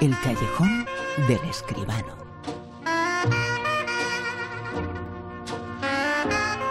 El 0.00 0.14
callejón 0.22 0.86
del 1.28 1.38
escribano. 1.48 2.16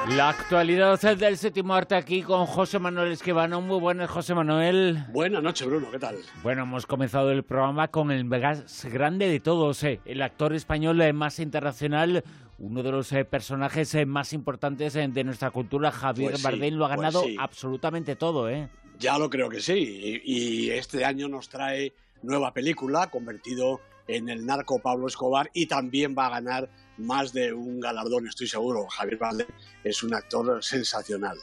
La 0.10 0.30
actualidad 0.30 1.00
del 1.18 1.38
séptimo 1.38 1.74
arte 1.74 1.96
aquí 1.96 2.22
con 2.22 2.46
José 2.46 2.78
Manuel 2.80 3.12
Escribano. 3.12 3.62
Muy 3.62 3.80
buenas, 3.80 4.10
José 4.10 4.36
Manuel. 4.36 5.06
Buenas 5.12 5.42
noches, 5.42 5.68
Bruno. 5.68 5.90
¿Qué 5.90 6.00
tal? 6.00 6.18
Bueno, 6.44 6.64
hemos 6.64 6.86
comenzado 6.86 7.32
el 7.32 7.44
programa 7.44 7.88
con 7.88 8.12
el 8.12 8.26
más 8.26 8.86
grande 8.86 9.28
de 9.28 9.40
todos, 9.40 9.84
eh, 9.84 10.00
el 10.06 10.22
actor 10.22 10.54
español 10.54 11.02
eh, 11.02 11.14
más 11.14 11.40
internacional, 11.40 12.24
uno 12.60 12.84
de 12.84 12.92
los 12.92 13.12
eh, 13.14 13.26
personajes 13.26 13.96
más 14.06 14.34
importantes 14.34 14.94
de 14.94 15.24
nuestra 15.24 15.50
cultura, 15.50 15.92
Javier 15.92 16.32
Pues 16.32 16.42
sí, 16.42 16.44
Bardem, 16.44 16.76
lo 16.76 16.86
ha 16.86 16.90
pues 16.90 16.98
ganado 17.00 17.24
sí. 17.24 17.36
absolutamente 17.40 18.16
todo, 18.16 18.50
¿eh? 18.50 18.68
Ya 19.00 19.18
lo 19.18 19.30
creo 19.30 19.50
que 19.50 19.60
sí. 19.60 20.22
Y, 20.24 20.66
y 20.66 20.70
este 20.72 21.04
año 21.04 21.28
nos 21.28 21.50
trae 21.50 21.94
nueva 22.24 22.54
película, 22.54 23.08
convertido 23.12 23.80
en 24.08 24.28
el 24.30 24.46
narco 24.46 24.80
Pablo 24.80 25.08
Escobar, 25.08 25.50
y 25.54 25.68
también 25.68 26.16
va 26.18 26.26
a 26.28 26.30
ganar 26.32 26.70
más 26.98 27.32
de 27.34 27.54
un 27.54 27.80
galardón, 27.80 28.28
estoy 28.28 28.48
seguro. 28.48 28.86
Javier 28.88 29.18
Bardem 29.18 29.48
es 29.84 30.04
un 30.04 30.14
actor 30.14 30.64
sensacional. 30.64 31.38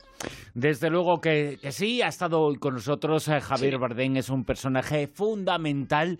Desde 0.54 0.90
luego 0.90 1.20
que, 1.20 1.58
que 1.60 1.72
sí, 1.72 2.02
ha 2.02 2.08
estado 2.08 2.40
hoy 2.40 2.56
con 2.58 2.74
nosotros. 2.74 3.26
eh, 3.28 3.40
Javier 3.40 3.74
Sí. 3.74 3.78
Bardem 3.78 4.16
es 4.16 4.28
un 4.28 4.44
personaje 4.44 5.06
fundamental, 5.08 6.18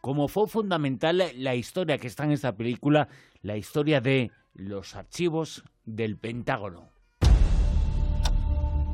como 0.00 0.28
fue 0.28 0.48
fundamental 0.48 1.22
la 1.36 1.54
historia 1.54 1.98
que 1.98 2.06
está 2.06 2.24
en 2.24 2.32
esta 2.32 2.56
película, 2.56 3.08
la 3.42 3.56
historia 3.56 4.00
de 4.00 4.30
los 4.54 4.96
archivos 4.96 5.62
del 5.84 6.16
Pentágono. 6.16 6.88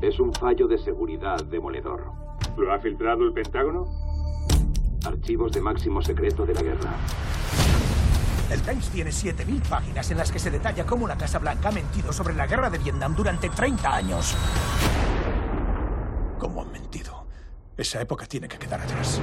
Es 0.03 0.21
un 0.21 0.33
fallo 0.35 0.69
de 0.69 0.79
seguridad 0.79 1.43
demoledor. 1.45 2.13
¿Lo 2.57 2.73
ha 2.73 2.79
filtrado 2.79 3.25
el 3.25 3.33
Pentágono? 3.33 3.87
Archivos 5.09 5.53
de 5.53 5.63
máximo 5.63 6.03
secreto 6.03 6.45
de 6.45 6.53
la 6.53 6.63
guerra. 6.63 6.91
El 8.51 8.61
Times 8.61 8.91
tiene 8.91 9.11
7.000 9.11 9.63
páginas 9.67 10.11
en 10.11 10.19
las 10.19 10.31
que 10.31 10.39
se 10.39 10.51
detalla 10.51 10.85
cómo 10.85 11.09
la 11.09 11.17
Casa 11.17 11.39
Blanca 11.39 11.71
ha 11.71 11.73
mentido 11.73 12.13
sobre 12.13 12.35
la 12.35 12.47
guerra 12.47 12.69
de 12.69 12.77
Vietnam 12.77 13.15
durante 13.17 13.49
30 13.49 13.95
años. 13.95 14.37
¿Cómo 16.39 16.61
han 16.61 16.71
mentido? 16.73 17.27
Esa 17.77 18.03
época 18.03 18.27
tiene 18.27 18.49
que 18.49 18.59
quedar 18.59 18.83
atrás. 18.83 19.21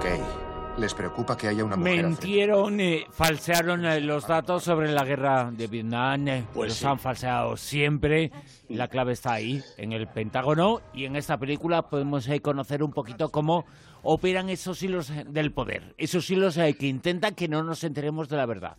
Kay, 0.00 0.22
¿les 0.78 0.94
preocupa 0.94 1.36
que 1.36 1.48
haya 1.48 1.64
una 1.64 1.76
mujer 1.76 2.04
Mentieron, 2.04 2.80
eh, 2.80 3.06
falsearon 3.10 3.84
eh, 3.84 4.00
los 4.00 4.26
datos 4.26 4.62
sobre 4.62 4.90
la 4.92 5.04
guerra 5.04 5.50
de 5.50 5.66
Vietnam, 5.66 6.28
eh, 6.28 6.44
Pues 6.54 6.70
los 6.70 6.78
sí. 6.78 6.86
han 6.86 6.98
falseado 6.98 7.56
siempre. 7.56 8.30
La 8.68 8.88
clave 8.88 9.12
está 9.12 9.32
ahí, 9.32 9.62
en 9.76 9.92
el 9.92 10.06
Pentágono, 10.06 10.80
y 10.94 11.04
en 11.04 11.16
esta 11.16 11.38
película 11.38 11.88
podemos 11.88 12.28
eh, 12.28 12.40
conocer 12.40 12.82
un 12.82 12.92
poquito 12.92 13.30
cómo 13.30 13.66
operan 14.02 14.48
esos 14.50 14.82
hilos 14.82 15.10
del 15.26 15.52
poder, 15.52 15.94
esos 15.98 16.30
hilos 16.30 16.56
eh, 16.56 16.74
que 16.74 16.86
intentan 16.86 17.34
que 17.34 17.48
no 17.48 17.62
nos 17.62 17.82
enteremos 17.82 18.28
de 18.28 18.36
la 18.36 18.46
verdad. 18.46 18.76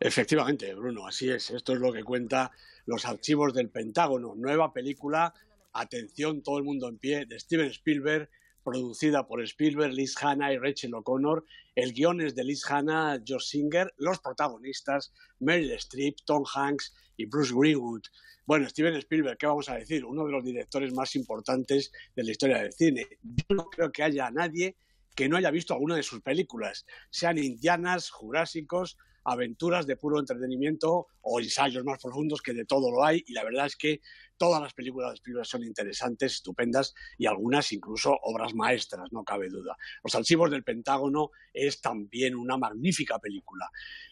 Efectivamente, 0.00 0.74
Bruno, 0.74 1.06
así 1.06 1.30
es. 1.30 1.50
Esto 1.50 1.72
es 1.72 1.80
lo 1.80 1.92
que 1.92 2.02
cuenta 2.02 2.50
Los 2.86 3.06
archivos 3.06 3.54
del 3.54 3.70
Pentágono. 3.70 4.34
Nueva 4.36 4.72
película, 4.72 5.32
atención, 5.72 6.42
todo 6.42 6.58
el 6.58 6.64
mundo 6.64 6.88
en 6.88 6.98
pie, 6.98 7.24
de 7.24 7.40
Steven 7.40 7.68
Spielberg, 7.68 8.28
producida 8.64 9.26
por 9.26 9.42
Spielberg, 9.42 9.92
Liz 9.92 10.16
Hanna 10.20 10.52
y 10.52 10.58
Rachel 10.58 10.94
O'Connor. 10.94 11.44
El 11.74 11.92
guion 11.92 12.20
es 12.20 12.34
de 12.34 12.44
Liz 12.44 12.64
Hanna, 12.68 13.22
Josh 13.26 13.50
Singer, 13.50 13.92
los 13.98 14.18
protagonistas, 14.18 15.12
Meryl 15.38 15.70
Streep, 15.72 16.16
Tom 16.24 16.44
Hanks 16.52 16.94
y 17.16 17.26
Bruce 17.26 17.52
Greenwood. 17.54 18.02
Bueno, 18.46 18.68
Steven 18.68 18.96
Spielberg, 18.96 19.38
¿qué 19.38 19.46
vamos 19.46 19.68
a 19.68 19.76
decir? 19.76 20.04
Uno 20.04 20.26
de 20.26 20.32
los 20.32 20.44
directores 20.44 20.92
más 20.92 21.14
importantes 21.14 21.92
de 22.16 22.24
la 22.24 22.30
historia 22.30 22.58
del 22.58 22.72
cine. 22.72 23.06
Yo 23.22 23.54
no 23.54 23.66
creo 23.66 23.92
que 23.92 24.02
haya 24.02 24.30
nadie 24.30 24.76
que 25.14 25.28
no 25.28 25.36
haya 25.36 25.50
visto 25.50 25.74
alguna 25.74 25.96
de 25.96 26.02
sus 26.02 26.20
películas, 26.22 26.86
sean 27.10 27.38
indianas, 27.38 28.10
jurásicos, 28.10 28.98
aventuras 29.24 29.86
de 29.86 29.96
puro 29.96 30.20
entretenimiento 30.20 31.06
o 31.22 31.40
ensayos 31.40 31.84
más 31.84 32.00
profundos 32.00 32.42
que 32.42 32.52
de 32.52 32.64
todo 32.64 32.90
lo 32.90 33.04
hay 33.04 33.24
y 33.26 33.32
la 33.32 33.44
verdad 33.44 33.66
es 33.66 33.76
que 33.76 34.00
todas 34.36 34.60
las 34.60 34.74
películas 34.74 35.10
de 35.10 35.14
Spielberg 35.16 35.46
son 35.46 35.64
interesantes, 35.64 36.34
estupendas 36.34 36.94
y 37.16 37.26
algunas 37.26 37.72
incluso 37.72 38.16
obras 38.22 38.54
maestras, 38.54 39.12
no 39.12 39.24
cabe 39.24 39.48
duda. 39.48 39.76
Los 40.02 40.14
archivos 40.14 40.50
del 40.50 40.64
Pentágono 40.64 41.30
es 41.52 41.80
también 41.80 42.34
una 42.34 42.56
magnífica 42.56 43.18
película. 43.18 43.70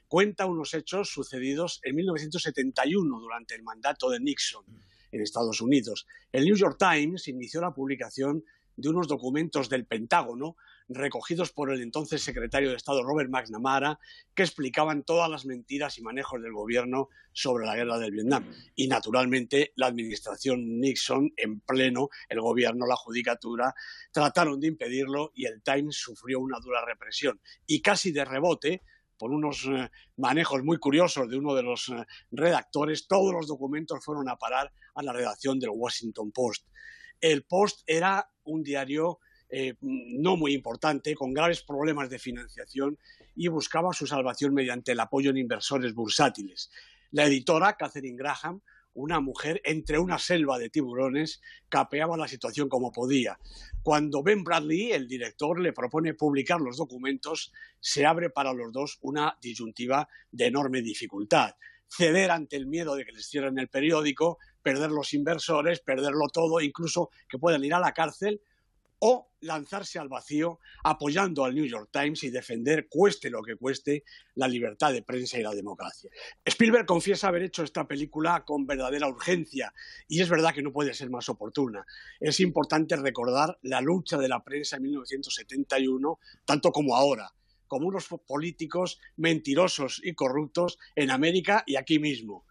Cuenta 0.08 0.46
unos 0.46 0.74
hechos 0.74 1.10
sucedidos 1.10 1.80
en 1.82 1.96
1971 1.96 3.20
durante 3.20 3.54
el 3.54 3.62
mandato 3.62 4.10
de 4.10 4.20
Nixon 4.20 4.64
en 5.10 5.20
Estados 5.20 5.60
Unidos. 5.60 6.06
El 6.32 6.44
New 6.44 6.56
York 6.56 6.76
Times 6.78 7.28
inició 7.28 7.60
la 7.60 7.74
publicación 7.74 8.44
de 8.76 8.88
unos 8.88 9.08
documentos 9.08 9.68
del 9.68 9.86
Pentágono 9.86 10.56
recogidos 10.94 11.52
por 11.52 11.70
el 11.70 11.80
entonces 11.82 12.22
secretario 12.22 12.70
de 12.70 12.76
Estado 12.76 13.02
Robert 13.02 13.30
McNamara, 13.30 13.98
que 14.34 14.42
explicaban 14.42 15.02
todas 15.02 15.30
las 15.30 15.44
mentiras 15.44 15.98
y 15.98 16.02
manejos 16.02 16.42
del 16.42 16.52
gobierno 16.52 17.08
sobre 17.32 17.66
la 17.66 17.76
guerra 17.76 17.98
del 17.98 18.12
Vietnam. 18.12 18.52
Y 18.74 18.88
naturalmente 18.88 19.72
la 19.76 19.86
administración 19.86 20.80
Nixon, 20.80 21.32
en 21.36 21.60
pleno, 21.60 22.08
el 22.28 22.40
gobierno, 22.40 22.86
la 22.86 22.96
judicatura, 22.96 23.74
trataron 24.10 24.60
de 24.60 24.68
impedirlo 24.68 25.32
y 25.34 25.46
el 25.46 25.62
Times 25.62 25.96
sufrió 25.96 26.40
una 26.40 26.58
dura 26.60 26.84
represión. 26.84 27.40
Y 27.66 27.80
casi 27.80 28.12
de 28.12 28.24
rebote, 28.24 28.82
por 29.16 29.30
unos 29.30 29.66
eh, 29.66 29.88
manejos 30.16 30.64
muy 30.64 30.78
curiosos 30.78 31.28
de 31.30 31.36
uno 31.36 31.54
de 31.54 31.62
los 31.62 31.88
eh, 31.90 32.04
redactores, 32.32 33.06
todos 33.06 33.32
los 33.32 33.46
documentos 33.46 34.04
fueron 34.04 34.28
a 34.28 34.36
parar 34.36 34.72
a 34.94 35.02
la 35.02 35.12
redacción 35.12 35.60
del 35.60 35.70
Washington 35.70 36.32
Post. 36.32 36.66
El 37.20 37.44
Post 37.44 37.82
era 37.86 38.28
un 38.42 38.64
diario 38.64 39.20
eh, 39.54 39.74
no 39.82 40.38
muy 40.38 40.54
importante, 40.54 41.14
con 41.14 41.34
graves 41.34 41.62
problemas 41.62 42.08
de 42.08 42.18
financiación 42.18 42.98
y 43.36 43.48
buscaba 43.48 43.92
su 43.92 44.06
salvación 44.06 44.54
mediante 44.54 44.92
el 44.92 45.00
apoyo 45.00 45.28
en 45.28 45.36
inversores 45.36 45.92
bursátiles. 45.92 46.70
La 47.10 47.26
editora, 47.26 47.76
Catherine 47.76 48.16
Graham, 48.16 48.62
una 48.94 49.20
mujer 49.20 49.60
entre 49.64 49.98
una 49.98 50.18
selva 50.18 50.58
de 50.58 50.70
tiburones, 50.70 51.42
capeaba 51.68 52.16
la 52.16 52.28
situación 52.28 52.70
como 52.70 52.92
podía. 52.92 53.38
Cuando 53.82 54.22
Ben 54.22 54.42
Bradley, 54.42 54.92
el 54.92 55.06
director, 55.06 55.60
le 55.60 55.74
propone 55.74 56.14
publicar 56.14 56.58
los 56.58 56.78
documentos, 56.78 57.52
se 57.78 58.06
abre 58.06 58.30
para 58.30 58.54
los 58.54 58.72
dos 58.72 58.98
una 59.02 59.36
disyuntiva 59.42 60.08
de 60.30 60.46
enorme 60.46 60.80
dificultad. 60.80 61.56
Ceder 61.88 62.30
ante 62.30 62.56
el 62.56 62.66
miedo 62.66 62.94
de 62.94 63.04
que 63.04 63.12
les 63.12 63.28
cierren 63.28 63.58
el 63.58 63.68
periódico, 63.68 64.38
perder 64.62 64.90
los 64.90 65.12
inversores, 65.12 65.80
perderlo 65.80 66.28
todo, 66.28 66.58
incluso 66.62 67.10
que 67.28 67.38
puedan 67.38 67.62
ir 67.64 67.74
a 67.74 67.80
la 67.80 67.92
cárcel, 67.92 68.40
o 69.04 69.32
lanzarse 69.40 69.98
al 69.98 70.08
vacío 70.08 70.60
apoyando 70.84 71.44
al 71.44 71.56
New 71.56 71.64
York 71.64 71.90
Times 71.92 72.22
y 72.22 72.30
defender, 72.30 72.86
cueste 72.88 73.30
lo 73.30 73.42
que 73.42 73.56
cueste, 73.56 74.04
la 74.36 74.46
libertad 74.46 74.92
de 74.92 75.02
prensa 75.02 75.40
y 75.40 75.42
la 75.42 75.52
democracia. 75.52 76.08
Spielberg 76.44 76.86
confiesa 76.86 77.26
haber 77.26 77.42
hecho 77.42 77.64
esta 77.64 77.88
película 77.88 78.44
con 78.44 78.64
verdadera 78.64 79.08
urgencia 79.08 79.74
y 80.06 80.20
es 80.20 80.28
verdad 80.28 80.54
que 80.54 80.62
no 80.62 80.72
puede 80.72 80.94
ser 80.94 81.10
más 81.10 81.28
oportuna. 81.28 81.84
Es 82.20 82.38
importante 82.38 82.94
recordar 82.94 83.58
la 83.62 83.80
lucha 83.80 84.18
de 84.18 84.28
la 84.28 84.44
prensa 84.44 84.76
en 84.76 84.84
1971, 84.84 86.20
tanto 86.44 86.70
como 86.70 86.94
ahora, 86.94 87.28
como 87.66 87.88
unos 87.88 88.06
políticos 88.24 89.00
mentirosos 89.16 90.00
y 90.04 90.14
corruptos 90.14 90.78
en 90.94 91.10
América 91.10 91.64
y 91.66 91.74
aquí 91.74 91.98
mismo. 91.98 92.44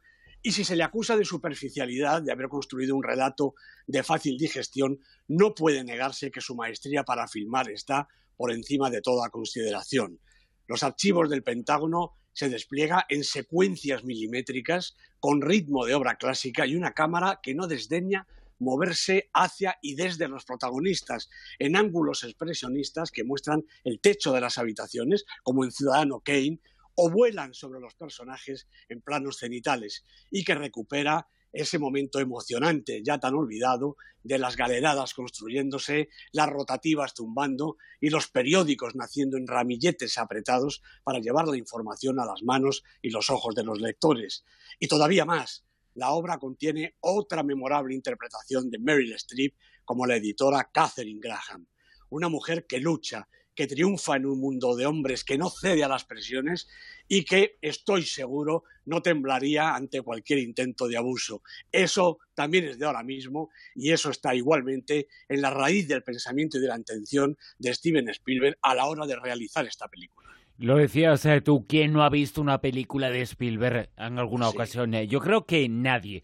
Y 0.44 0.54
si 0.54 0.64
se 0.64 0.76
le 0.76 0.84
acusa 0.84 1.16
de 1.16 1.26
superficialidad, 1.26 2.22
de 2.22 2.32
haber 2.32 2.48
construido 2.48 2.96
un 2.96 3.04
relato 3.04 3.54
de 3.86 4.04
fácil 4.04 4.38
digestión, 4.38 5.00
no 5.28 5.54
puede 5.54 5.84
negarse 5.84 6.32
que 6.32 6.42
su 6.42 6.56
maestría 6.56 7.04
para 7.04 7.28
filmar 7.28 7.70
está 7.70 8.08
por 8.36 8.52
encima 8.52 8.90
de 8.90 9.02
toda 9.02 9.30
consideración. 9.30 10.20
Los 10.68 10.84
archivos 10.84 11.30
del 11.30 11.44
Pentágono 11.44 12.14
se 12.34 12.50
despliega 12.50 13.06
en 13.10 13.24
secuencias 13.24 14.04
milimétricas 14.04 14.96
con 15.20 15.42
ritmo 15.42 15.86
de 15.86 15.94
obra 15.94 16.16
clásica 16.16 16.66
y 16.66 16.76
una 16.76 16.94
cámara 16.94 17.40
que 17.44 17.54
no 17.54 17.68
desdeña 17.68 18.26
moverse 18.58 19.30
hacia 19.34 19.78
y 19.82 19.96
desde 19.96 20.28
los 20.28 20.46
protagonistas 20.46 21.30
en 21.60 21.76
ángulos 21.76 22.24
expresionistas 22.24 23.12
que 23.12 23.24
muestran 23.24 23.66
el 23.84 24.00
techo 24.00 24.32
de 24.32 24.42
las 24.42 24.58
habitaciones, 24.58 25.26
como 25.44 25.64
en 25.64 25.72
Ciudadano 25.72 26.22
Kane, 26.22 26.60
o 26.96 27.10
vuelan 27.10 27.54
sobre 27.54 27.80
los 27.80 27.96
personajes 27.96 28.68
en 28.90 29.02
planos 29.02 29.40
cenitales 29.40 30.04
y 30.30 30.44
que 30.44 30.56
recupera 30.56 31.28
ese 31.54 31.80
momento 31.80 32.20
emocionante, 32.20 33.02
ya 33.04 33.20
tan 33.20 33.36
olvidado, 33.36 33.98
de 34.24 34.38
las 34.38 34.56
galeradas 34.56 35.14
construyéndose, 35.14 36.10
las 36.32 36.50
rotativas 36.50 37.14
tumbando 37.14 37.78
y 38.00 38.10
los 38.10 38.28
periódicos 38.28 38.96
naciendo 38.96 39.38
en 39.38 39.48
ramilletes 39.48 40.18
apretados 40.18 40.82
para 41.04 41.20
llevar 41.20 41.48
la 41.48 41.58
información 41.58 42.20
a 42.20 42.26
las 42.26 42.44
manos 42.44 42.84
y 43.02 43.10
los 43.10 43.30
ojos 43.30 43.56
de 43.56 43.64
los 43.64 43.82
lectores. 43.82 44.46
Y 44.80 44.88
todavía 44.88 45.26
más, 45.26 45.66
la 45.94 46.12
obra 46.12 46.38
contiene 46.38 46.96
otra 47.02 47.44
memorable 47.44 47.96
interpretación 47.96 48.70
de 48.70 48.80
Meryl 48.80 49.14
Streep 49.14 49.56
como 49.84 50.06
la 50.06 50.16
editora 50.16 50.70
Catherine 50.72 51.20
Graham, 51.22 51.68
una 52.10 52.30
mujer 52.30 52.66
que 52.66 52.80
lucha, 52.80 53.28
que 53.62 53.68
triunfa 53.68 54.16
en 54.16 54.26
un 54.26 54.40
mundo 54.40 54.76
de 54.76 54.88
hombres 54.88 55.24
que 55.24 55.38
no 55.38 55.52
cede 55.52 55.84
a 55.84 55.88
las 55.88 56.04
presiones 56.04 56.68
y 57.08 57.24
que, 57.24 57.60
estoy 57.62 58.02
seguro, 58.02 58.64
no 58.86 59.04
temblaría 59.04 59.76
ante 59.76 60.02
cualquier 60.02 60.40
intento 60.40 60.88
de 60.88 60.98
abuso. 60.98 61.44
Eso 61.72 62.18
también 62.34 62.64
es 62.64 62.80
de 62.80 62.88
ahora 62.88 63.04
mismo 63.04 63.52
y 63.76 63.92
eso 63.92 64.10
está 64.10 64.34
igualmente 64.34 65.10
en 65.30 65.44
la 65.44 65.52
raíz 65.52 65.88
del 65.88 66.02
pensamiento 66.02 66.58
y 66.58 66.62
de 66.62 66.70
la 66.70 66.78
intención 66.78 67.38
de 67.60 67.72
Steven 67.72 68.10
Spielberg 68.10 68.58
a 68.64 68.74
la 68.74 68.86
hora 68.86 69.06
de 69.06 69.16
realizar 69.16 69.68
esta 69.68 69.88
película. 69.88 70.28
Lo 70.58 70.78
decías 70.78 71.24
eh, 71.28 71.42
tú, 71.42 71.68
¿quién 71.68 71.94
no 71.94 72.02
ha 72.02 72.10
visto 72.10 72.42
una 72.42 72.62
película 72.62 73.12
de 73.12 73.22
Spielberg 73.22 73.92
en 73.96 74.18
alguna 74.18 74.50
ocasión? 74.50 74.96
Eh, 74.96 75.08
yo 75.08 75.20
creo 75.20 75.46
que 75.46 75.70
nadie. 75.70 76.24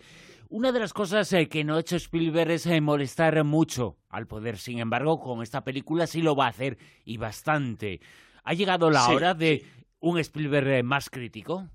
Una 0.50 0.72
de 0.72 0.80
las 0.80 0.94
cosas 0.94 1.32
eh, 1.34 1.50
que 1.50 1.66
no 1.66 1.76
ha 1.76 1.82
hecho 1.82 1.98
Spielberg 1.98 2.52
es 2.52 2.82
molestar 2.82 3.44
mucho 3.44 3.98
al 4.10 4.28
poder. 4.28 4.58
Sin 4.58 4.80
embargo, 4.80 5.20
con 5.20 5.42
esta 5.42 5.66
película 5.66 6.08
sí 6.08 6.22
lo 6.22 6.38
va 6.38 6.46
a 6.46 6.50
hacer 6.50 6.78
y 7.04 7.18
bastante. 7.18 8.00
Ha 8.46 8.54
llegado 8.54 8.90
la 8.90 9.10
hora 9.10 9.34
de 9.34 9.66
un 10.00 10.20
Spielberg 10.20 10.84
más 10.84 11.10
crítico? 11.10 11.70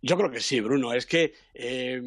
Yo 0.00 0.16
creo 0.16 0.30
que 0.30 0.40
sí, 0.40 0.60
Bruno. 0.60 0.92
Es 0.92 1.06
que 1.06 1.34
eh, 1.52 2.00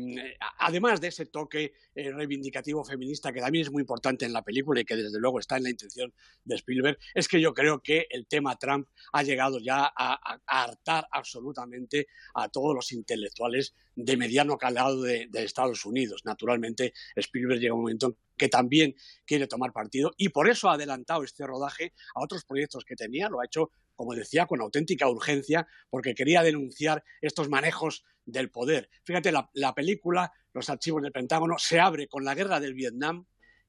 además 0.58 1.00
de 1.00 1.10
ese 1.10 1.28
toque 1.28 1.74
eh, 1.94 2.12
reivindicativo 2.12 2.84
feminista 2.84 3.32
que 3.32 3.42
también 3.42 3.64
es 3.64 3.72
muy 3.72 3.82
importante 3.82 4.26
en 4.26 4.34
la 4.34 4.42
película 4.44 4.82
y 4.82 4.86
que 4.86 4.96
desde 4.96 5.20
luego 5.20 5.40
está 5.40 5.58
en 5.58 5.64
la 5.64 5.70
intención 5.70 6.14
de 6.44 6.56
Spielberg, 6.56 6.98
es 7.14 7.28
que 7.28 7.40
yo 7.40 7.54
creo 7.54 7.82
que 7.82 8.08
el 8.10 8.26
tema 8.26 8.58
Trump 8.58 8.88
ha 9.14 9.24
llegado 9.24 9.60
ya 9.60 9.92
a, 9.96 10.40
hartar 10.48 11.08
absolutamente 11.12 12.08
a 12.34 12.50
todos 12.50 12.74
los 12.74 12.92
intelectuales 12.92 13.76
de 13.96 14.18
mediano 14.18 14.58
calado 14.58 15.02
de, 15.02 15.28
de 15.30 15.44
Estados 15.44 15.86
Unidos. 15.86 16.22
Naturalmente, 16.26 16.94
Spielberg 17.16 17.60
llega 17.60 17.74
un 17.74 17.82
momento 17.82 18.08
en 18.08 18.18
que 18.40 18.48
también 18.48 18.96
quiere 19.26 19.46
tomar 19.46 19.72
partido 19.72 20.14
y 20.18 20.30
por 20.30 20.50
eso 20.50 20.70
ha 20.70 20.74
adelantado 20.74 21.24
este 21.24 21.46
rodaje 21.46 21.94
a 22.16 22.24
otros 22.24 22.46
proyectos 22.46 22.86
que 22.86 22.96
tenía. 22.96 23.30
Lo 23.30 23.42
ha 23.42 23.46
hecho 23.46 23.72
como 24.00 24.16
decía, 24.16 24.46
con 24.46 24.62
auténtica 24.62 25.10
urgencia, 25.10 25.68
porque 25.90 26.16
quería 26.16 26.42
denunciar 26.42 27.04
estos 27.20 27.50
manejos 27.50 28.06
del 28.24 28.50
poder. 28.50 28.90
Fíjate, 29.04 29.34
la, 29.34 29.76
película, 29.76 30.32
Los 30.54 30.70
archivos 30.70 31.04
del 31.04 31.12
Pentágono, 31.12 31.58
se 31.58 31.82
abre 31.82 32.08
con 32.08 32.24
la 32.24 32.34
guerra 32.34 32.62
del 32.62 32.76
Vietnam 32.76 33.26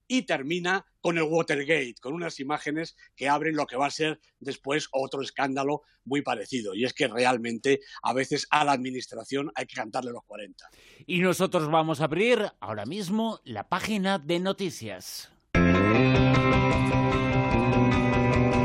y 0.06 0.22
termina 0.22 0.86
con 1.00 1.18
el 1.18 1.24
Watergate, 1.24 1.96
con 2.00 2.12
unas 2.12 2.38
imágenes 2.38 2.94
que 3.16 3.28
abren 3.28 3.56
lo 3.56 3.66
que 3.66 3.74
va 3.74 3.86
a 3.86 3.90
ser 3.90 4.20
después 4.38 4.86
otro 4.92 5.20
escándalo 5.20 5.82
muy 6.04 6.22
parecido. 6.22 6.76
Y 6.76 6.84
es 6.84 6.92
que 6.92 7.08
realmente 7.08 7.80
a 8.00 8.12
veces 8.12 8.46
a 8.50 8.64
la 8.64 8.70
administración 8.70 9.50
hay 9.56 9.66
que 9.66 9.74
cantarle 9.74 10.12
los 10.12 10.22
40. 10.26 10.70
Y 11.06 11.22
nosotros 11.22 11.68
vamos 11.68 12.00
a 12.00 12.04
abrir 12.04 12.52
ahora 12.60 12.86
mismo 12.86 13.40
la 13.42 13.68
página 13.68 14.20
de 14.20 14.38
noticias. 14.38 15.28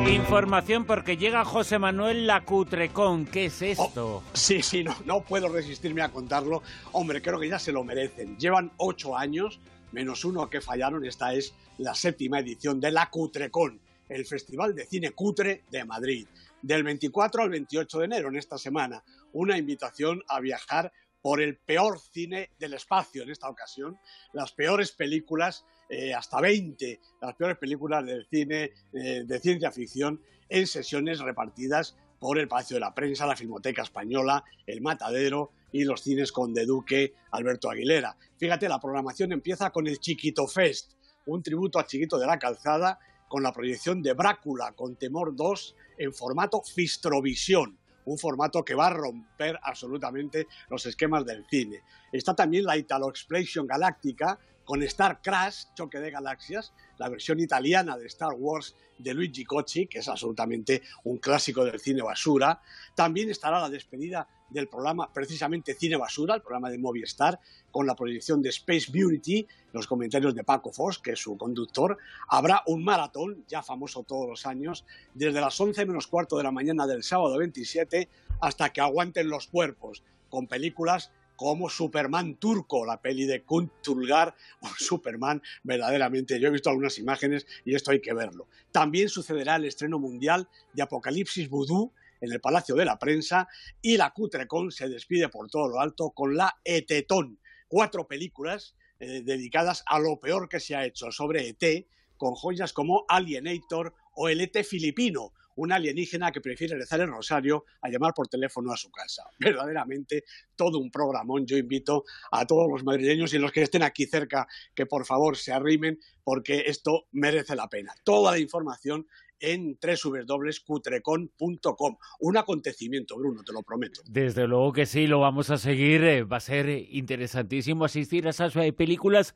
Información 0.07 0.85
porque 0.85 1.17
llega 1.17 1.43
José 1.43 1.79
Manuel 1.79 2.27
Lacutrecón. 2.27 3.25
¿Qué 3.25 3.45
es 3.45 3.61
oh, 3.61 3.65
esto? 3.65 4.23
sí, 4.33 4.61
sí, 4.61 4.83
no, 4.83 4.95
no 5.03 5.21
puedo 5.21 5.49
resistirme 5.49 6.03
a 6.03 6.09
contarlo. 6.09 6.61
Hombre, 6.91 7.23
creo 7.23 7.39
que 7.39 7.49
ya 7.49 7.57
se 7.57 7.71
lo 7.71 7.83
merecen. 7.83 8.37
Llevan 8.37 8.71
ocho 8.77 9.17
años, 9.17 9.59
menos 9.91 10.23
uno 10.23 10.47
que 10.47 10.61
fallaron. 10.61 11.05
Esta 11.05 11.33
es 11.33 11.55
la 11.79 11.95
séptima 11.95 12.39
edición 12.39 12.79
de 12.79 12.91
La 12.91 13.09
Cutrecón, 13.09 13.79
el 14.07 14.25
Festival 14.25 14.75
de 14.75 14.85
Cine 14.85 15.11
Cutre 15.11 15.63
de 15.71 15.85
Madrid. 15.85 16.27
Del 16.61 16.83
24 16.83 17.41
al 17.41 17.49
28 17.49 17.99
de 17.99 18.05
enero, 18.05 18.29
en 18.29 18.35
esta 18.35 18.59
semana. 18.59 19.03
Una 19.33 19.57
invitación 19.57 20.21
a 20.27 20.39
viajar 20.39 20.91
por 21.25 21.41
el 21.41 21.57
peor 21.57 21.99
cine 21.99 22.51
del 22.59 22.75
espacio 22.75 23.23
en 23.23 23.31
esta 23.31 23.49
ocasión, 23.49 23.97
las 24.33 24.51
peores 24.51 24.91
películas 24.91 25.65
eh, 25.89 26.13
hasta 26.13 26.39
20 26.39 26.99
las 27.19 27.33
peores 27.33 27.57
películas 27.57 28.05
del 28.05 28.27
cine 28.27 28.73
eh, 28.93 29.23
de 29.25 29.39
ciencia 29.39 29.71
ficción 29.71 30.21
en 30.49 30.67
sesiones 30.67 31.21
repartidas 31.21 31.97
por 32.19 32.37
el 32.37 32.47
Palacio 32.47 32.75
de 32.75 32.81
la 32.81 32.93
Prensa, 32.93 33.25
la 33.25 33.35
Filmoteca 33.35 33.81
Española, 33.81 34.43
el 34.67 34.81
Matadero 34.81 35.49
y 35.71 35.83
los 35.83 36.03
cines 36.03 36.31
Conde 36.31 36.63
Duque, 36.63 37.15
Alberto 37.31 37.71
Aguilera. 37.71 38.15
Fíjate, 38.37 38.69
la 38.69 38.79
programación 38.79 39.31
empieza 39.31 39.71
con 39.71 39.87
el 39.87 39.97
Chiquito 39.97 40.45
Fest, 40.45 40.91
un 41.25 41.41
tributo 41.41 41.79
a 41.79 41.87
Chiquito 41.87 42.19
de 42.19 42.27
la 42.27 42.37
Calzada, 42.37 42.99
con 43.27 43.41
la 43.41 43.51
proyección 43.51 44.03
de 44.03 44.13
Brácula 44.13 44.73
con 44.73 44.95
Temor 44.95 45.35
2 45.35 45.75
en 45.97 46.13
formato 46.13 46.61
Fistrovisión, 46.61 47.79
un 48.05 48.17
formato 48.17 48.63
que 48.63 48.75
va 48.75 48.87
a 48.87 48.93
romper 48.93 49.59
absolutamente 49.61 50.47
los 50.69 50.85
esquemas 50.85 51.25
del 51.25 51.45
cine. 51.49 51.81
Está 52.11 52.35
también 52.35 52.63
la 52.63 52.77
Italo 52.77 53.09
Explosion 53.09 53.67
Galáctica, 53.67 54.39
con 54.65 54.83
Star 54.83 55.21
Crash, 55.21 55.65
Choque 55.75 55.99
de 55.99 56.11
Galaxias, 56.11 56.73
la 56.97 57.07
versión 57.07 57.39
italiana 57.39 57.97
de 57.97 58.07
Star 58.07 58.33
Wars 58.33 58.75
de 58.97 59.13
Luigi 59.13 59.45
Cocci, 59.45 59.87
que 59.87 59.99
es 59.99 60.07
absolutamente 60.07 60.81
un 61.03 61.17
clásico 61.17 61.63
del 61.63 61.79
cine 61.79 62.01
basura. 62.01 62.61
También 62.95 63.29
estará 63.29 63.59
la 63.59 63.69
despedida 63.69 64.27
del 64.49 64.67
programa, 64.67 65.11
precisamente 65.11 65.73
Cine 65.73 65.97
Basura, 65.97 66.35
el 66.35 66.41
programa 66.41 66.69
de 66.69 66.77
Movistar, 66.77 67.39
con 67.71 67.87
la 67.87 67.95
proyección 67.95 68.41
de 68.41 68.49
Space 68.49 68.91
Beauty, 68.91 69.45
los 69.73 69.87
comentarios 69.87 70.35
de 70.35 70.43
Paco 70.43 70.71
Foss, 70.71 70.99
que 70.99 71.11
es 71.11 71.19
su 71.19 71.37
conductor. 71.37 71.97
Habrá 72.29 72.63
un 72.67 72.83
maratón, 72.83 73.43
ya 73.47 73.63
famoso 73.63 74.03
todos 74.03 74.27
los 74.27 74.45
años, 74.45 74.85
desde 75.13 75.41
las 75.41 75.59
11 75.59 75.85
menos 75.85 76.07
cuarto 76.07 76.37
de 76.37 76.43
la 76.43 76.51
mañana 76.51 76.87
del 76.87 77.03
sábado 77.03 77.37
27 77.37 78.07
hasta 78.41 78.71
que 78.71 78.81
aguanten 78.81 79.29
los 79.29 79.47
cuerpos, 79.47 80.03
con 80.29 80.47
películas 80.47 81.11
como 81.35 81.69
Superman 81.69 82.35
turco, 82.35 82.85
la 82.85 83.01
peli 83.01 83.25
de 83.25 83.43
Kunt 83.43 83.71
Tulgar, 83.81 84.35
o 84.61 84.67
Superman, 84.77 85.41
verdaderamente. 85.63 86.39
Yo 86.39 86.47
he 86.47 86.51
visto 86.51 86.69
algunas 86.69 86.97
imágenes 86.97 87.45
y 87.65 87.75
esto 87.75 87.91
hay 87.91 88.01
que 88.01 88.13
verlo. 88.13 88.47
También 88.71 89.09
sucederá 89.09 89.55
el 89.55 89.65
estreno 89.65 89.99
mundial 89.99 90.47
de 90.73 90.83
Apocalipsis 90.83 91.49
Voodoo 91.49 91.93
en 92.21 92.31
el 92.31 92.41
Palacio 92.41 92.75
de 92.75 92.85
la 92.85 92.97
Prensa 92.97 93.47
y 93.81 93.97
la 93.97 94.11
Cutrecon 94.11 94.71
se 94.71 94.89
despide 94.89 95.29
por 95.29 95.49
todo 95.49 95.67
lo 95.67 95.79
alto 95.79 96.11
con 96.11 96.35
la 96.35 96.57
Etetón, 96.63 97.39
cuatro 97.67 98.07
películas 98.07 98.75
eh, 98.99 99.21
dedicadas 99.23 99.83
a 99.85 99.99
lo 99.99 100.19
peor 100.19 100.47
que 100.47 100.59
se 100.59 100.75
ha 100.75 100.85
hecho 100.85 101.11
sobre 101.11 101.49
ET, 101.49 101.85
con 102.17 102.33
joyas 102.33 102.71
como 102.71 103.05
Alienator 103.09 103.93
o 104.15 104.29
el 104.29 104.41
ET 104.41 104.63
filipino, 104.63 105.33
un 105.55 105.71
alienígena 105.71 106.31
que 106.31 106.41
prefiere 106.41 106.75
rezar 106.75 107.01
el 107.01 107.09
rosario 107.09 107.65
a 107.81 107.89
llamar 107.89 108.13
por 108.13 108.27
teléfono 108.27 108.71
a 108.71 108.77
su 108.77 108.91
casa. 108.91 109.23
Verdaderamente 109.39 110.25
todo 110.55 110.79
un 110.79 110.91
programón. 110.91 111.45
Yo 111.45 111.57
invito 111.57 112.03
a 112.31 112.45
todos 112.45 112.69
los 112.69 112.83
madrileños 112.83 113.33
y 113.33 113.39
los 113.39 113.51
que 113.51 113.63
estén 113.63 113.83
aquí 113.83 114.05
cerca 114.05 114.47
que 114.73 114.85
por 114.85 115.05
favor 115.05 115.37
se 115.37 115.53
arrimen 115.53 115.99
porque 116.23 116.63
esto 116.67 117.07
merece 117.11 117.55
la 117.55 117.69
pena. 117.69 117.93
Toda 118.03 118.31
la 118.31 118.39
información 118.39 119.07
en 119.39 119.77
www.cutrecon.com. 119.81 121.97
Un 122.19 122.37
acontecimiento, 122.37 123.17
Bruno, 123.17 123.43
te 123.43 123.53
lo 123.53 123.63
prometo. 123.63 124.01
Desde 124.05 124.45
luego 124.47 124.73
que 124.73 124.85
sí, 124.85 125.07
lo 125.07 125.19
vamos 125.19 125.49
a 125.49 125.57
seguir. 125.57 126.03
Eh, 126.03 126.23
va 126.23 126.37
a 126.37 126.41
ser 126.41 126.69
interesantísimo 126.69 127.85
asistir 127.85 128.27
a 128.27 128.29
esas 128.31 128.55
eh, 128.55 128.73
películas, 128.73 129.35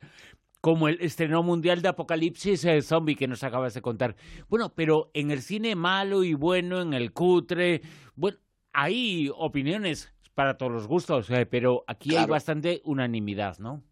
como 0.60 0.88
el 0.88 1.00
estreno 1.00 1.42
mundial 1.42 1.82
de 1.82 1.88
Apocalipsis 1.88 2.64
eh, 2.64 2.82
Zombie 2.82 3.16
que 3.16 3.28
nos 3.28 3.42
acabas 3.42 3.74
de 3.74 3.82
contar. 3.82 4.16
Bueno, 4.48 4.74
pero 4.74 5.10
en 5.14 5.30
el 5.30 5.42
cine 5.42 5.74
malo 5.74 6.24
y 6.24 6.34
bueno, 6.34 6.80
en 6.80 6.92
el 6.92 7.12
cutre, 7.12 7.82
bueno, 8.14 8.38
hay 8.72 9.30
opiniones 9.34 10.12
para 10.34 10.56
todos 10.56 10.72
los 10.72 10.86
gustos, 10.86 11.30
eh, 11.30 11.46
pero 11.46 11.84
aquí 11.86 12.16
hay 12.16 12.26
bastante 12.26 12.80
unanimidad, 12.84 13.58
¿no? 13.58 13.82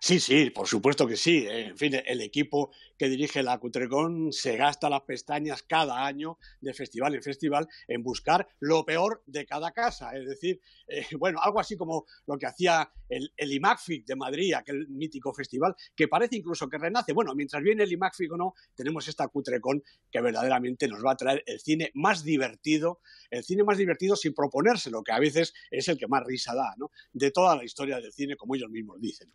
Sí, 0.00 0.20
sí, 0.20 0.50
por 0.50 0.66
supuesto 0.66 1.06
que 1.06 1.16
sí. 1.16 1.46
Eh. 1.48 1.68
En 1.68 1.76
fin, 1.76 1.94
el 2.04 2.20
equipo 2.20 2.70
que 2.96 3.08
dirige 3.08 3.42
la 3.42 3.58
Cutrecon 3.58 4.32
se 4.32 4.56
gasta 4.56 4.88
las 4.88 5.02
pestañas 5.02 5.62
cada 5.62 6.04
año 6.06 6.38
de 6.60 6.74
festival 6.74 7.14
en 7.14 7.22
festival 7.22 7.68
en 7.86 8.02
buscar 8.02 8.48
lo 8.60 8.84
peor 8.84 9.22
de 9.26 9.46
cada 9.46 9.72
casa. 9.72 10.16
Es 10.16 10.26
decir, 10.26 10.60
eh, 10.88 11.06
bueno, 11.18 11.40
algo 11.42 11.60
así 11.60 11.76
como 11.76 12.06
lo 12.26 12.38
que 12.38 12.46
hacía 12.46 12.90
el, 13.08 13.32
el, 13.36 13.52
IMAGFIC 13.52 14.06
de 14.06 14.16
Madrid, 14.16 14.54
aquel 14.54 14.88
mítico 14.88 15.32
festival, 15.32 15.74
que 15.96 16.08
parece 16.08 16.36
incluso 16.36 16.68
que 16.68 16.78
renace. 16.78 17.12
Bueno, 17.12 17.34
mientras 17.34 17.62
viene 17.62 17.84
el 17.84 17.92
IMAGFIC 17.92 18.32
o 18.32 18.36
no, 18.36 18.54
tenemos 18.74 19.08
esta 19.08 19.28
Cutrecon 19.28 19.82
que 20.10 20.20
verdaderamente 20.20 20.88
nos 20.88 21.04
va 21.04 21.12
a 21.12 21.16
traer 21.16 21.42
el 21.46 21.58
cine 21.60 21.90
más 21.94 22.24
divertido, 22.24 23.00
el 23.30 23.42
cine 23.42 23.64
más 23.64 23.78
divertido 23.78 24.16
sin 24.16 24.34
proponérselo, 24.34 25.02
que 25.02 25.12
a 25.12 25.18
veces 25.18 25.54
es 25.70 25.88
el 25.88 25.98
que 25.98 26.06
más 26.06 26.24
risa 26.24 26.54
da, 26.54 26.74
¿no? 26.76 26.90
De 27.12 27.30
toda 27.30 27.56
la 27.56 27.64
historia 27.64 28.00
del 28.00 28.12
cine, 28.12 28.36
como 28.36 28.54
ellos 28.54 28.70
mismos 28.70 29.00
dicen. 29.00 29.30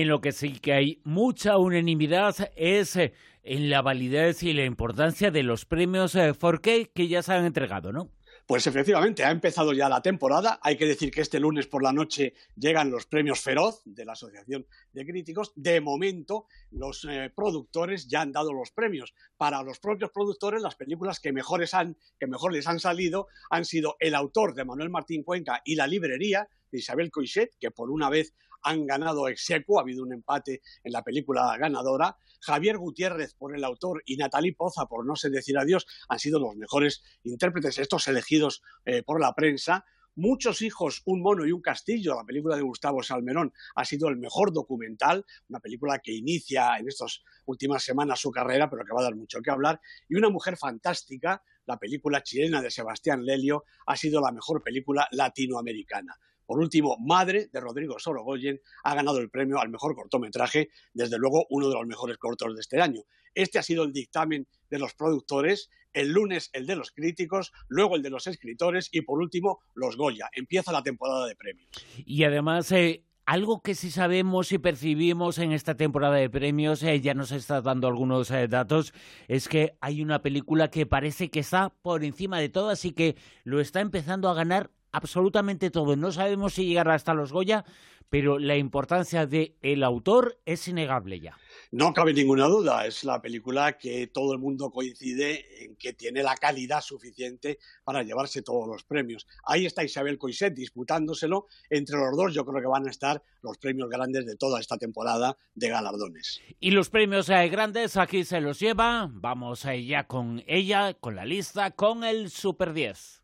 En 0.00 0.08
lo 0.08 0.20
que 0.20 0.32
sí 0.32 0.58
que 0.58 0.72
hay 0.72 1.00
mucha 1.04 1.58
unanimidad 1.58 2.34
es 2.56 2.96
eh, 2.96 3.12
en 3.42 3.70
la 3.70 3.82
validez 3.82 4.42
y 4.42 4.52
la 4.52 4.64
importancia 4.64 5.30
de 5.30 5.42
los 5.42 5.64
premios 5.64 6.14
4K 6.14 6.68
eh, 6.68 6.90
que 6.94 7.08
ya 7.08 7.22
se 7.22 7.32
han 7.32 7.44
entregado, 7.44 7.92
¿no? 7.92 8.10
Pues 8.46 8.68
efectivamente, 8.68 9.24
ha 9.24 9.32
empezado 9.32 9.72
ya 9.72 9.88
la 9.88 10.02
temporada. 10.02 10.60
Hay 10.62 10.76
que 10.76 10.86
decir 10.86 11.10
que 11.10 11.20
este 11.20 11.40
lunes 11.40 11.66
por 11.66 11.82
la 11.82 11.92
noche 11.92 12.34
llegan 12.54 12.92
los 12.92 13.06
premios 13.06 13.40
Feroz 13.40 13.82
de 13.84 14.04
la 14.04 14.12
Asociación 14.12 14.66
de 14.92 15.04
Críticos. 15.04 15.52
De 15.56 15.80
momento, 15.80 16.46
los 16.70 17.04
eh, 17.10 17.32
productores 17.34 18.06
ya 18.06 18.20
han 18.20 18.30
dado 18.30 18.52
los 18.52 18.70
premios. 18.70 19.14
Para 19.36 19.64
los 19.64 19.80
propios 19.80 20.12
productores, 20.12 20.62
las 20.62 20.76
películas 20.76 21.18
que, 21.18 21.32
mejores 21.32 21.74
han, 21.74 21.96
que 22.20 22.28
mejor 22.28 22.52
les 22.52 22.68
han 22.68 22.78
salido 22.78 23.26
han 23.50 23.64
sido 23.64 23.96
El 23.98 24.14
autor 24.14 24.54
de 24.54 24.64
Manuel 24.64 24.90
Martín 24.90 25.24
Cuenca 25.24 25.60
y 25.64 25.74
La 25.74 25.88
librería 25.88 26.48
de 26.70 26.78
Isabel 26.78 27.10
Coixet, 27.10 27.50
que 27.58 27.70
por 27.70 27.90
una 27.90 28.10
vez 28.10 28.34
han 28.62 28.86
ganado 28.86 29.28
execo, 29.28 29.78
ha 29.78 29.82
habido 29.82 30.02
un 30.02 30.12
empate 30.12 30.60
en 30.82 30.92
la 30.92 31.02
película 31.02 31.56
ganadora. 31.56 32.16
Javier 32.40 32.78
Gutiérrez 32.78 33.34
por 33.34 33.56
el 33.56 33.64
autor 33.64 34.02
y 34.06 34.16
Natalie 34.16 34.54
Poza 34.54 34.86
por 34.86 35.06
No 35.06 35.16
sé 35.16 35.30
decir 35.30 35.56
adiós 35.56 35.86
han 36.08 36.18
sido 36.18 36.40
los 36.40 36.56
mejores 36.56 37.02
intérpretes, 37.22 37.78
estos 37.78 38.08
elegidos 38.08 38.62
eh, 38.84 39.02
por 39.02 39.20
la 39.20 39.34
prensa. 39.34 39.84
Muchos 40.16 40.62
hijos, 40.62 41.02
un 41.04 41.20
mono 41.20 41.46
y 41.46 41.52
un 41.52 41.60
castillo, 41.60 42.14
la 42.14 42.24
película 42.24 42.56
de 42.56 42.62
Gustavo 42.62 43.02
Salmerón, 43.02 43.52
ha 43.74 43.84
sido 43.84 44.08
el 44.08 44.16
mejor 44.16 44.50
documental, 44.50 45.26
una 45.48 45.60
película 45.60 45.98
que 45.98 46.14
inicia 46.14 46.78
en 46.78 46.88
estas 46.88 47.22
últimas 47.44 47.84
semanas 47.84 48.18
su 48.18 48.30
carrera, 48.30 48.70
pero 48.70 48.82
que 48.84 48.94
va 48.94 49.00
a 49.00 49.04
dar 49.04 49.14
mucho 49.14 49.42
que 49.42 49.50
hablar. 49.50 49.78
Y 50.08 50.16
Una 50.16 50.30
mujer 50.30 50.56
fantástica, 50.56 51.42
la 51.66 51.78
película 51.78 52.22
chilena 52.22 52.62
de 52.62 52.70
Sebastián 52.70 53.26
Lelio, 53.26 53.64
ha 53.86 53.94
sido 53.94 54.22
la 54.22 54.32
mejor 54.32 54.62
película 54.62 55.06
latinoamericana. 55.10 56.18
Por 56.46 56.60
último, 56.60 56.96
Madre, 56.98 57.48
de 57.52 57.60
Rodrigo 57.60 57.98
Sorogoyen, 57.98 58.60
ha 58.84 58.94
ganado 58.94 59.18
el 59.18 59.30
premio 59.30 59.58
al 59.58 59.68
mejor 59.68 59.94
cortometraje, 59.94 60.70
desde 60.94 61.18
luego 61.18 61.46
uno 61.50 61.68
de 61.68 61.74
los 61.74 61.86
mejores 61.86 62.18
cortos 62.18 62.54
de 62.54 62.60
este 62.60 62.80
año. 62.80 63.02
Este 63.34 63.58
ha 63.58 63.62
sido 63.62 63.84
el 63.84 63.92
dictamen 63.92 64.46
de 64.70 64.78
los 64.78 64.94
productores, 64.94 65.68
el 65.92 66.12
lunes 66.12 66.50
el 66.52 66.66
de 66.66 66.76
los 66.76 66.90
críticos, 66.90 67.52
luego 67.68 67.96
el 67.96 68.02
de 68.02 68.10
los 68.10 68.26
escritores 68.26 68.88
y 68.92 69.02
por 69.02 69.18
último 69.20 69.60
los 69.74 69.96
Goya. 69.96 70.28
Empieza 70.32 70.72
la 70.72 70.82
temporada 70.82 71.26
de 71.26 71.36
premios. 71.36 71.68
Y 72.04 72.24
además, 72.24 72.72
eh, 72.72 73.04
algo 73.26 73.60
que 73.60 73.74
sí 73.74 73.90
sabemos 73.90 74.52
y 74.52 74.58
percibimos 74.58 75.38
en 75.38 75.52
esta 75.52 75.74
temporada 75.76 76.14
de 76.14 76.30
premios, 76.30 76.82
eh, 76.82 77.00
ya 77.00 77.12
nos 77.12 77.32
está 77.32 77.60
dando 77.60 77.88
algunos 77.88 78.30
eh, 78.30 78.46
datos, 78.46 78.94
es 79.26 79.48
que 79.48 79.76
hay 79.80 80.00
una 80.00 80.22
película 80.22 80.70
que 80.70 80.86
parece 80.86 81.28
que 81.28 81.40
está 81.40 81.70
por 81.82 82.04
encima 82.04 82.38
de 82.38 82.48
todas 82.48 82.84
y 82.84 82.92
que 82.92 83.16
lo 83.42 83.60
está 83.60 83.80
empezando 83.80 84.28
a 84.28 84.34
ganar 84.34 84.70
absolutamente 84.96 85.70
todo. 85.70 85.94
No 85.94 86.10
sabemos 86.10 86.54
si 86.54 86.66
llegará 86.66 86.94
hasta 86.94 87.12
los 87.12 87.30
Goya, 87.30 87.64
pero 88.08 88.38
la 88.38 88.56
importancia 88.56 89.26
del 89.26 89.54
el 89.60 89.82
autor 89.82 90.38
es 90.46 90.68
innegable 90.68 91.20
ya. 91.20 91.36
No 91.70 91.92
cabe 91.92 92.14
ninguna 92.14 92.46
duda, 92.46 92.86
es 92.86 93.04
la 93.04 93.20
película 93.20 93.76
que 93.76 94.06
todo 94.06 94.32
el 94.32 94.38
mundo 94.38 94.70
coincide 94.70 95.64
en 95.64 95.76
que 95.76 95.92
tiene 95.92 96.22
la 96.22 96.34
calidad 96.36 96.80
suficiente 96.80 97.58
para 97.84 98.02
llevarse 98.04 98.40
todos 98.40 98.66
los 98.66 98.84
premios. 98.84 99.26
Ahí 99.44 99.66
está 99.66 99.84
Isabel 99.84 100.16
Coixet 100.16 100.54
disputándoselo. 100.54 101.46
Entre 101.68 101.98
los 101.98 102.16
dos 102.16 102.32
yo 102.32 102.46
creo 102.46 102.62
que 102.62 102.68
van 102.68 102.86
a 102.86 102.90
estar 102.90 103.22
los 103.42 103.58
premios 103.58 103.90
grandes 103.90 104.24
de 104.24 104.36
toda 104.36 104.60
esta 104.60 104.78
temporada 104.78 105.36
de 105.54 105.68
galardones. 105.68 106.40
Y 106.58 106.70
los 106.70 106.88
premios 106.88 107.28
eh, 107.28 107.48
grandes 107.48 107.98
aquí 107.98 108.24
se 108.24 108.40
los 108.40 108.60
lleva. 108.60 109.10
Vamos 109.12 109.66
ya 109.86 110.06
con 110.06 110.42
ella, 110.46 110.94
con 110.94 111.16
la 111.16 111.26
lista, 111.26 111.72
con 111.72 112.02
el 112.02 112.30
Super 112.30 112.72
10. 112.72 113.22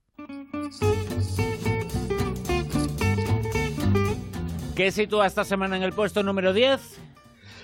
¿Qué 4.75 4.91
sitúa 4.91 5.27
esta 5.27 5.45
semana 5.45 5.77
en 5.77 5.83
el 5.83 5.93
puesto 5.93 6.23
número 6.23 6.55
10? 6.55 6.99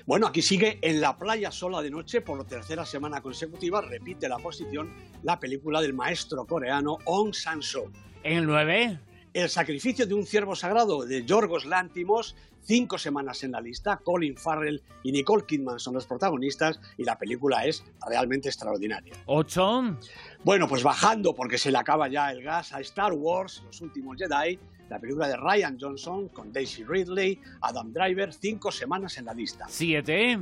Bueno, 0.05 0.27
aquí 0.27 0.43
sigue 0.43 0.79
En 0.83 1.01
la 1.01 1.17
playa 1.17 1.51
sola 1.51 1.81
de 1.81 1.91
noche 1.91 2.21
por 2.21 2.37
la 2.37 2.45
tercera 2.45 2.85
semana 2.85 3.23
consecutiva, 3.23 3.81
repite 3.81 4.29
la 4.29 4.37
posición 4.37 4.93
la 5.23 5.41
película 5.41 5.81
del 5.81 5.95
maestro 5.95 6.45
coreano 6.45 6.99
Ong 7.07 7.33
San-soo. 7.33 7.91
¿En 8.23 8.39
el 8.39 8.47
9? 8.47 8.99
El 9.39 9.49
sacrificio 9.49 10.05
de 10.05 10.15
un 10.15 10.27
ciervo 10.27 10.57
sagrado 10.57 11.07
de 11.07 11.25
Yorgos 11.25 11.65
Lántimos, 11.65 12.35
cinco 12.61 12.99
semanas 12.99 13.45
en 13.45 13.53
la 13.53 13.61
lista, 13.61 13.99
Colin 13.99 14.37
Farrell 14.37 14.83
y 15.05 15.13
Nicole 15.13 15.45
Kidman 15.47 15.79
son 15.79 15.95
los 15.95 16.07
protagonistas 16.07 16.81
y 16.97 17.05
la 17.05 17.17
película 17.17 17.65
es 17.65 17.85
realmente 18.05 18.49
extraordinaria. 18.49 19.15
¿Ocho? 19.27 19.97
Bueno, 20.43 20.67
pues 20.67 20.83
bajando 20.83 21.37
porque 21.37 21.57
se 21.57 21.71
le 21.71 21.79
acaba 21.79 22.09
ya 22.09 22.33
el 22.33 22.43
gas 22.43 22.73
a 22.73 22.81
Star 22.81 23.13
Wars, 23.13 23.63
Los 23.65 23.81
Últimos 23.81 24.17
Jedi, 24.19 24.59
la 24.91 24.99
película 24.99 25.29
de 25.29 25.37
Ryan 25.37 25.79
Johnson 25.81 26.29
con 26.31 26.53
Daisy 26.53 26.83
Ridley, 26.83 27.41
Adam 27.61 27.93
Driver, 27.93 28.33
cinco 28.33 28.73
semanas 28.73 29.19
en 29.19 29.27
la 29.27 29.35
lista. 29.35 29.67
Siete. 29.69 30.37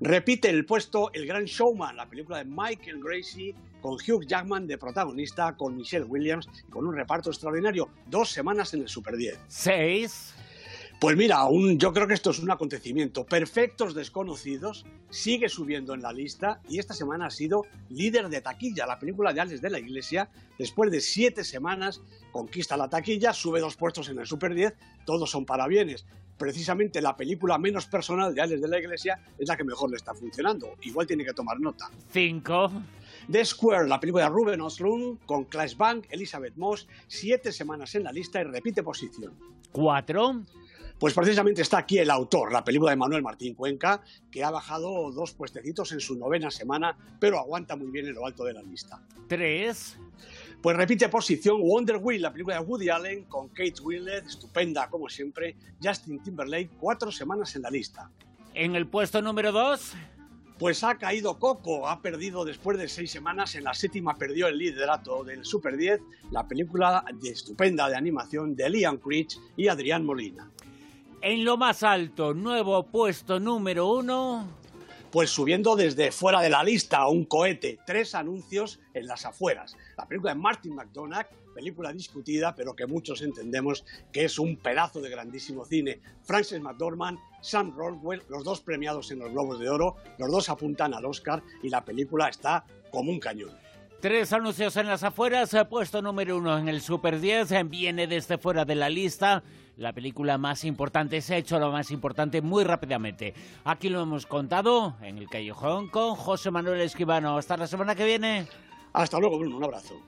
Repite 0.00 0.50
el 0.50 0.64
puesto 0.64 1.10
El 1.12 1.26
Gran 1.26 1.46
Showman, 1.46 1.96
la 1.96 2.08
película 2.08 2.38
de 2.38 2.44
Michael 2.44 3.00
Gracie 3.02 3.56
con 3.80 3.94
Hugh 3.94 4.26
Jackman 4.26 4.66
de 4.66 4.78
protagonista, 4.78 5.56
con 5.56 5.76
Michelle 5.76 6.04
Williams 6.04 6.48
con 6.70 6.86
un 6.86 6.94
reparto 6.94 7.30
extraordinario. 7.30 7.88
Dos 8.06 8.30
semanas 8.30 8.74
en 8.74 8.82
el 8.82 8.88
Super 8.88 9.16
10. 9.16 9.38
Seis. 9.48 10.34
Pues 10.98 11.14
mira, 11.14 11.44
un, 11.44 11.78
yo 11.78 11.92
creo 11.92 12.08
que 12.08 12.14
esto 12.14 12.30
es 12.30 12.38
un 12.38 12.50
acontecimiento. 12.50 13.26
Perfectos 13.26 13.94
desconocidos 13.94 14.86
sigue 15.10 15.50
subiendo 15.50 15.92
en 15.92 16.00
la 16.00 16.10
lista 16.10 16.62
y 16.70 16.78
esta 16.78 16.94
semana 16.94 17.26
ha 17.26 17.30
sido 17.30 17.66
líder 17.90 18.30
de 18.30 18.40
taquilla. 18.40 18.86
La 18.86 18.98
película 18.98 19.34
de 19.34 19.42
Alex 19.42 19.60
de 19.60 19.68
la 19.68 19.78
Iglesia, 19.78 20.30
después 20.58 20.90
de 20.90 21.02
siete 21.02 21.44
semanas, 21.44 22.00
conquista 22.32 22.78
la 22.78 22.88
taquilla, 22.88 23.34
sube 23.34 23.60
dos 23.60 23.76
puestos 23.76 24.08
en 24.08 24.18
el 24.18 24.26
Super 24.26 24.54
10, 24.54 24.74
todos 25.04 25.30
son 25.30 25.44
para 25.44 25.66
bienes. 25.66 26.06
Precisamente 26.38 27.02
la 27.02 27.14
película 27.14 27.58
menos 27.58 27.86
personal 27.86 28.34
de 28.34 28.40
Alex 28.40 28.62
de 28.62 28.68
la 28.68 28.78
Iglesia 28.78 29.20
es 29.38 29.48
la 29.48 29.56
que 29.56 29.64
mejor 29.64 29.90
le 29.90 29.96
está 29.96 30.14
funcionando. 30.14 30.76
Igual 30.80 31.06
tiene 31.06 31.26
que 31.26 31.34
tomar 31.34 31.60
nota. 31.60 31.90
Cinco. 32.10 32.72
The 33.30 33.44
Square, 33.44 33.88
la 33.88 33.98
película 33.98 34.24
de 34.24 34.30
Ruben 34.30 34.60
Oslund 34.60 35.24
con 35.26 35.44
Clash 35.44 35.76
Bank, 35.76 36.06
Elizabeth 36.10 36.54
Moss, 36.56 36.86
siete 37.08 37.52
semanas 37.52 37.94
en 37.94 38.04
la 38.04 38.12
lista 38.12 38.40
y 38.40 38.44
repite 38.44 38.82
posición. 38.82 39.34
Cuatro. 39.72 40.42
Pues 40.98 41.12
precisamente 41.12 41.60
está 41.60 41.78
aquí 41.78 41.98
el 41.98 42.10
autor, 42.10 42.52
la 42.52 42.64
película 42.64 42.90
de 42.90 42.96
Manuel 42.96 43.22
Martín 43.22 43.54
Cuenca, 43.54 44.00
que 44.30 44.42
ha 44.42 44.50
bajado 44.50 45.12
dos 45.12 45.34
puestecitos 45.34 45.92
en 45.92 46.00
su 46.00 46.16
novena 46.16 46.50
semana, 46.50 46.96
pero 47.20 47.38
aguanta 47.38 47.76
muy 47.76 47.90
bien 47.90 48.06
en 48.06 48.14
lo 48.14 48.24
alto 48.24 48.44
de 48.44 48.54
la 48.54 48.62
lista. 48.62 49.02
Tres. 49.28 49.98
Pues 50.62 50.76
repite 50.76 51.08
posición 51.10 51.60
Wonder 51.60 51.98
Wheel, 51.98 52.22
la 52.22 52.32
película 52.32 52.58
de 52.58 52.64
Woody 52.64 52.88
Allen 52.88 53.24
con 53.24 53.48
Kate 53.48 53.74
Winslet, 53.82 54.26
estupenda 54.26 54.88
como 54.88 55.08
siempre, 55.08 55.56
Justin 55.82 56.22
Timberlake, 56.22 56.70
cuatro 56.80 57.12
semanas 57.12 57.54
en 57.56 57.62
la 57.62 57.70
lista. 57.70 58.10
En 58.54 58.74
el 58.74 58.86
puesto 58.86 59.20
número 59.20 59.52
dos. 59.52 59.92
Pues 60.58 60.82
ha 60.84 60.96
caído 60.96 61.38
Coco, 61.38 61.86
ha 61.86 62.00
perdido 62.00 62.44
después 62.44 62.78
de 62.78 62.88
seis 62.88 63.10
semanas, 63.10 63.54
en 63.56 63.64
la 63.64 63.74
séptima 63.74 64.16
perdió 64.16 64.46
el 64.46 64.56
liderato 64.56 65.22
del 65.22 65.44
Super 65.44 65.76
10, 65.76 66.00
la 66.30 66.48
película 66.48 67.04
de 67.12 67.28
estupenda 67.28 67.90
de 67.90 67.96
animación 67.96 68.56
de 68.56 68.70
Liam 68.70 68.96
Creech 68.96 69.38
y 69.56 69.68
Adrián 69.68 70.06
Molina. 70.06 70.50
En 71.20 71.44
lo 71.44 71.58
más 71.58 71.82
alto, 71.82 72.32
nuevo 72.32 72.84
puesto 72.84 73.38
número 73.38 73.86
uno. 73.86 74.46
Pues 75.10 75.30
subiendo 75.30 75.76
desde 75.76 76.10
fuera 76.10 76.40
de 76.40 76.50
la 76.50 76.62
lista 76.62 77.06
un 77.06 77.24
cohete, 77.24 77.78
tres 77.86 78.14
anuncios 78.14 78.80
en 78.92 79.06
las 79.06 79.24
afueras. 79.24 79.76
La 79.96 80.06
película 80.06 80.34
de 80.34 80.40
Martin 80.40 80.74
McDonagh, 80.74 81.28
película 81.54 81.92
discutida, 81.92 82.54
pero 82.54 82.74
que 82.74 82.86
muchos 82.86 83.22
entendemos 83.22 83.84
que 84.12 84.24
es 84.24 84.38
un 84.38 84.56
pedazo 84.56 85.00
de 85.00 85.08
grandísimo 85.08 85.64
cine. 85.64 86.00
Frances 86.22 86.60
McDormand, 86.60 87.18
Sam 87.40 87.72
Rockwell, 87.76 88.22
los 88.28 88.44
dos 88.44 88.60
premiados 88.60 89.10
en 89.10 89.20
los 89.20 89.30
Globos 89.30 89.58
de 89.58 89.70
Oro, 89.70 89.96
los 90.18 90.30
dos 90.30 90.48
apuntan 90.48 90.92
al 90.92 91.04
Oscar 91.04 91.42
y 91.62 91.70
la 91.70 91.84
película 91.84 92.28
está 92.28 92.64
como 92.90 93.10
un 93.10 93.20
cañón. 93.20 93.56
Tres 94.00 94.32
anuncios 94.34 94.76
en 94.76 94.86
las 94.86 95.02
afueras, 95.02 95.54
eh, 95.54 95.64
puesto 95.64 96.02
número 96.02 96.36
uno 96.36 96.58
en 96.58 96.68
el 96.68 96.82
Super 96.82 97.18
10, 97.18 97.50
eh, 97.52 97.62
viene 97.64 98.06
desde 98.06 98.36
fuera 98.36 98.66
de 98.66 98.74
la 98.74 98.90
lista. 98.90 99.42
La 99.76 99.92
película 99.92 100.38
más 100.38 100.64
importante, 100.64 101.20
se 101.20 101.34
ha 101.34 101.38
hecho 101.38 101.58
lo 101.58 101.70
más 101.70 101.90
importante 101.90 102.40
muy 102.40 102.64
rápidamente. 102.64 103.34
Aquí 103.64 103.90
lo 103.90 104.00
hemos 104.00 104.24
contado 104.24 104.96
en 105.02 105.18
el 105.18 105.28
Callejón 105.28 105.88
con 105.88 106.14
José 106.14 106.50
Manuel 106.50 106.80
Esquivano. 106.80 107.36
Hasta 107.36 107.58
la 107.58 107.66
semana 107.66 107.94
que 107.94 108.06
viene. 108.06 108.48
Hasta 108.94 109.20
luego, 109.20 109.38
Bruno. 109.38 109.58
Un 109.58 109.64
abrazo. 109.64 110.00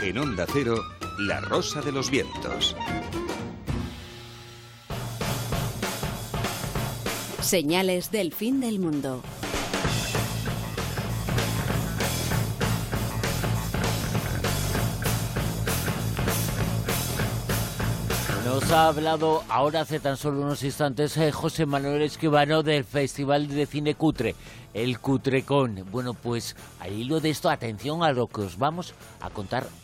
En 0.00 0.18
Onda 0.18 0.46
Cero, 0.52 0.76
La 1.18 1.40
Rosa 1.40 1.80
de 1.80 1.90
los 1.90 2.08
Vientos. 2.08 2.76
Señales 7.40 8.12
del 8.12 8.32
fin 8.32 8.60
del 8.60 8.78
mundo. 8.78 9.22
Nos 18.64 18.72
ha 18.72 18.88
hablado 18.88 19.44
ahora 19.50 19.82
hace 19.82 20.00
tan 20.00 20.16
solo 20.16 20.40
unos 20.40 20.62
instantes 20.62 21.18
eh, 21.18 21.30
José 21.30 21.66
Manuel 21.66 22.00
Esquivano 22.00 22.62
del 22.62 22.84
Festival 22.84 23.46
de 23.46 23.66
Cine 23.66 23.94
Cutre, 23.94 24.34
el 24.72 25.00
Cutrecón. 25.00 25.84
Bueno, 25.90 26.14
pues 26.14 26.56
al 26.80 26.94
hilo 26.94 27.20
de 27.20 27.28
esto, 27.28 27.50
atención 27.50 28.02
a 28.02 28.12
lo 28.12 28.26
que 28.26 28.40
os 28.40 28.56
vamos 28.56 28.94
a 29.20 29.28
contar 29.28 29.64
ahora. 29.64 29.74